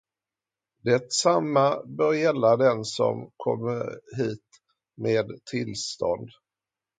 [0.83, 4.45] Detsamma bör gälla den som kommer hit
[4.97, 6.29] med tillstånd.